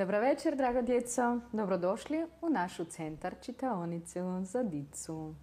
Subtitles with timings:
[0.00, 1.38] Dobar večer, draga djeco.
[1.52, 5.34] Dobrodošli u našu centar čitaonicu za dicu.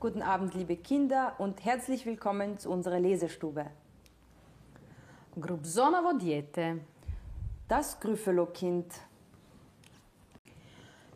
[0.00, 3.64] Guten Abend, liebe Kinder, und herzlich willkommen zu unserer Lesestube.
[5.36, 6.76] Grubzonovo dijete.
[7.68, 8.84] Das Grüffelo-Kind.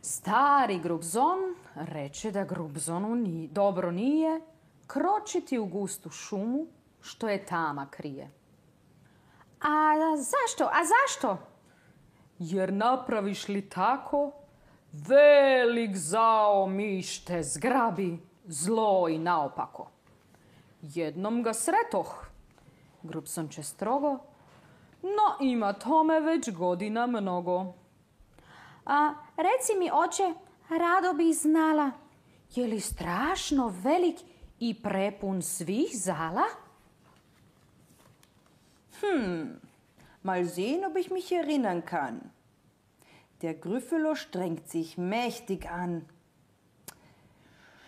[0.03, 1.39] Stari Grubzon
[1.75, 4.41] reče da Grubzonu ni, dobro nije
[4.87, 6.67] kročiti u gustu šumu
[7.01, 8.31] što je tama krije.
[9.61, 10.65] A zašto?
[10.65, 11.48] A zašto?
[12.39, 14.33] Jer napraviš li tako,
[14.93, 19.91] velik zao miš te zgrabi, zlo i naopako.
[20.83, 22.27] Jednom ga sretoh,
[23.03, 24.19] Grubson će strogo,
[25.03, 27.75] no ima tome već godina mnogo.
[28.87, 30.35] A reci mi, oče,
[30.69, 31.91] rado bi znala,
[32.55, 34.17] je li strašno velik
[34.61, 36.45] i prepun svih zala?
[39.01, 39.47] Hm,
[40.23, 42.21] mal sehen, ob ich mich erinnern kann.
[43.43, 46.05] Der Gryffalo strengt sich mächtig an.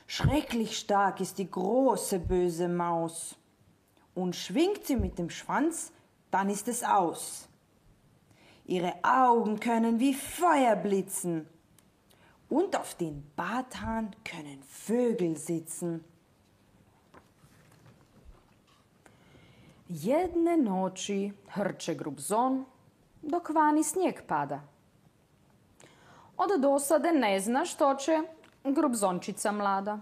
[0.06, 3.36] Schrecklich stark ist die große böse Maus.
[4.14, 5.92] Und schwingt sie mit dem Schwanz,
[6.30, 7.48] dann ist es aus.
[8.66, 11.48] Ihre Augen können wie Feuer blitzen.
[12.48, 16.04] Und auf den Barthahn können Vögel sitzen.
[19.92, 22.64] Jedne noći hrče Grubzon,
[23.22, 24.60] dok vani snijeg pada.
[26.42, 28.22] Od dosade ne zna što će
[28.64, 29.98] Grubzončica mlada.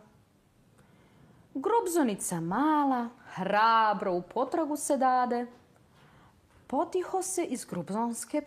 [1.55, 5.47] Grubzonica mala, hrabro u potragu se dade,
[6.66, 8.42] potiho se iz grubzonske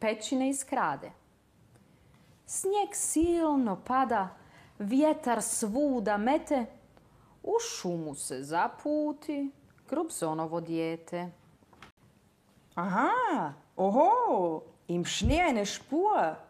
[0.00, 1.12] pećine iskrade.
[2.46, 4.28] Snijeg silno pada,
[4.78, 6.66] vjetar svuda mete,
[7.42, 9.50] u šumu se zaputi,
[9.88, 11.30] Grubsonovo dijete.
[12.74, 16.49] Aha, oho, im Schnee eine Spur.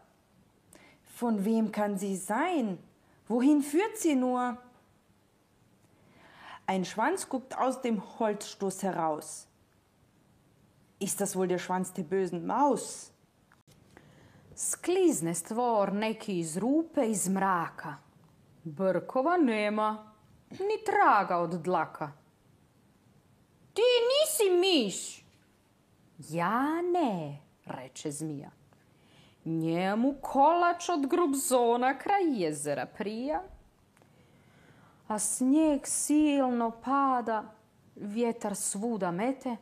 [1.21, 2.79] Von wem kann sie sein?
[3.29, 4.57] Wohin führt sie nur?
[6.67, 9.47] Ein Schwanz guckt aus dem Holzstoß heraus.
[10.99, 13.13] Ist das wohl der Schwanz der bösen Maus?
[14.57, 17.99] Sklizne stvor neki iz rupe iz mraka.
[18.65, 19.89] Brkova nema,
[20.51, 22.13] ni traga od dlaka.
[23.75, 25.25] Ti nisi miš.
[26.29, 28.60] Ja ne, reče zmija.
[29.51, 33.43] Njemu kolač od grubzona kraj jezera prija.
[35.09, 37.55] A snijeg silno pada,
[37.97, 39.57] vjetar svuda mete.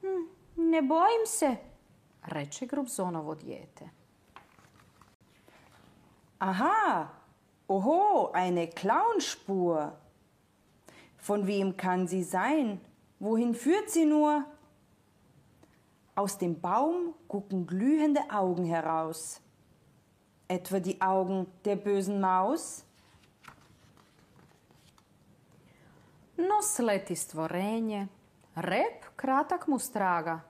[0.00, 0.26] Hm,
[0.56, 1.56] ne bojim se,
[2.22, 3.88] reče grubzonovo dijete.
[6.38, 7.08] Aha,
[7.68, 9.90] oho, eine Clownspur.
[11.26, 12.80] Von wem kann sie sein?
[13.20, 14.44] Wohin führt sie nur?
[16.18, 19.40] Aus dem Baum gucken glühende Augen heraus.
[20.48, 22.84] Etwa die Augen der bösen Maus?
[26.36, 28.08] No sleti stvorenje,
[28.56, 30.40] rep kratak mu straga,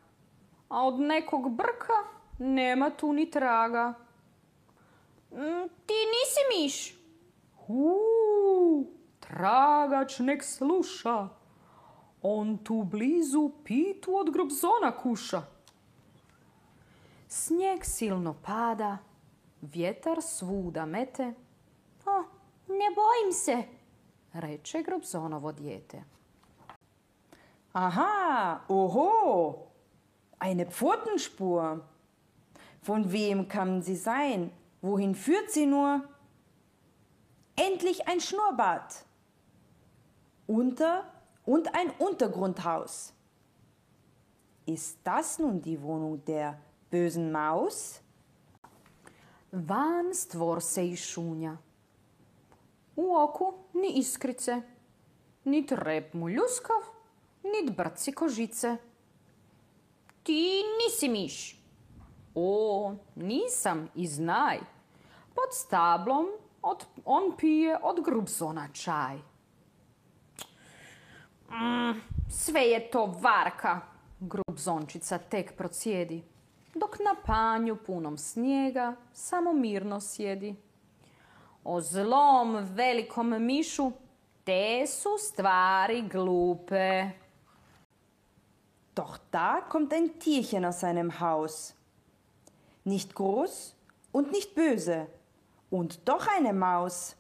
[0.70, 2.00] a nekog brka
[2.38, 3.92] nema tu ni traga.
[5.32, 6.78] Mm, ti nisi miš.
[7.66, 8.88] Huu,
[9.20, 11.28] tragač nek sluša,
[12.22, 15.57] on tu blizu pitu od grobzona kuša.
[17.28, 18.98] Snijeg silno pada,
[19.60, 21.34] vjetar svuda mete.
[22.06, 22.22] O,
[22.68, 23.62] ne bojim se,
[24.32, 26.02] reče grobzonovo dijete.
[27.72, 29.66] Aha, oho,
[30.38, 31.84] eine Pfotenspur.
[32.82, 34.50] Von wem kann sie sein?
[34.80, 36.08] Wohin führt sie nur?
[37.56, 39.04] Endlich ein Schnurrbart.
[40.46, 41.04] Unter
[41.44, 43.12] und ein Untergrundhaus.
[44.64, 46.58] Ist das nun die Wohnung der
[46.90, 48.00] bösen Maus?
[49.52, 51.56] Van stvor se išunja.
[52.96, 54.62] U oku ni iskrice,
[55.44, 56.82] nit rep mu ljuskav,
[57.44, 58.76] nit brci kožice.
[60.22, 61.56] Ti nisi miš.
[62.34, 64.58] O, nisam i znaj.
[65.34, 66.26] Pod stablom
[66.62, 69.16] od, on pije od grubzona čaj.
[71.50, 72.00] Mm,
[72.30, 73.80] sve je to varka,
[74.20, 76.22] grubzončica tek procijedi,
[76.78, 80.54] dok na panju punom snijega samo mirno sjedi.
[81.64, 83.92] O zlom velikom mišu
[84.44, 87.10] te su stvari glupe.
[88.94, 91.74] Doch da kommt ein Tierchen aus seinem Haus.
[92.84, 93.74] Nicht groß
[94.12, 95.06] und nicht böse
[95.70, 97.14] und doch eine Maus.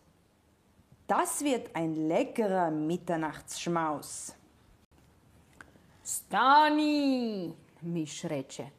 [1.06, 4.34] Das wird ein leckerer Mitternachtsschmaus.
[6.04, 7.52] Stani,
[7.82, 8.77] miš reče.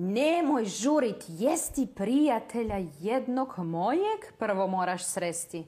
[0.00, 5.66] Nemoj žurit jesti prijatelja jednog mojeg, prvo moraš sresti.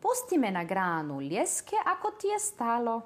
[0.00, 3.00] Pusti me na granu ljeske ako ti je stalo.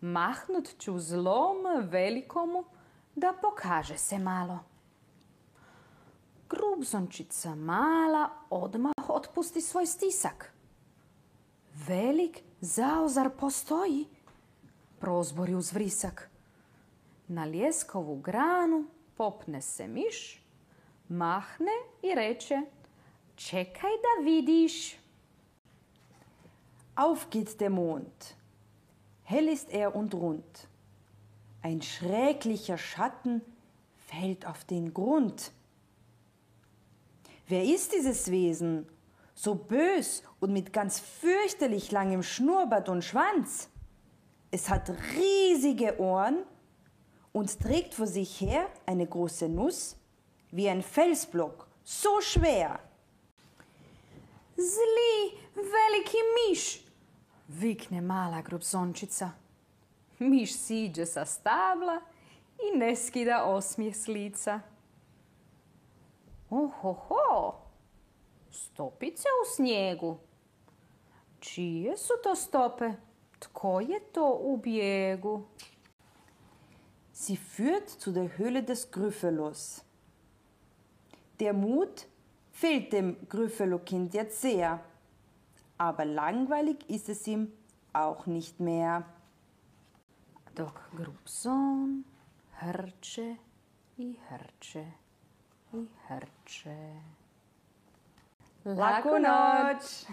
[0.00, 2.64] Mahnut ću zlom velikomu
[3.14, 4.58] da pokaže se malo.
[6.50, 10.52] Grubzončica mala odmah otpusti svoj stisak.
[11.88, 14.06] Velik zaozar postoji,
[15.00, 16.30] prozbori uz vrisak.
[17.28, 18.84] Na ljeskovu granu
[19.16, 20.42] popne se miš,
[21.08, 22.62] mahne i reče
[23.36, 24.96] Čekaj da vidiš.
[26.96, 28.36] Auf geht der Mond.
[29.24, 30.68] Hell ist er und rund.
[31.62, 33.40] Ein schrecklicher Schatten
[33.96, 35.52] fällt auf den Grund.
[37.48, 38.86] Wer ist dieses Wesen?
[39.34, 43.70] So bös und mit ganz fürchterlich langem Schnurrbart und Schwanz.
[44.50, 46.44] Es hat riesige Ohren
[47.32, 49.96] und trägt vor sich her eine große Nuss
[50.50, 52.78] wie ein Felsblock, so schwer.
[54.56, 56.84] Zli, veliki miš,
[57.48, 59.30] vikne mala grubzončica.
[60.18, 62.00] Miš siđe sa stabla
[62.62, 64.60] i ne skida osmijeh s lica.
[66.50, 67.54] Ohoho,
[68.50, 70.18] stopice u snijegu.
[71.40, 72.92] Čije su to stope?
[73.38, 75.42] Tko je to u bijegu?
[77.22, 79.84] Sie führt zu der Höhle des Gryphelos.
[81.38, 82.08] Der Mut
[82.50, 84.80] fehlt dem Gryffalo-Kind jetzt sehr,
[85.78, 87.52] aber langweilig ist es ihm
[87.92, 89.04] auch nicht mehr.
[90.56, 92.04] Dok Grubson
[92.60, 93.36] hrče
[93.98, 94.84] i hrče
[95.74, 96.76] i hrče.
[98.64, 100.06] Laku noć!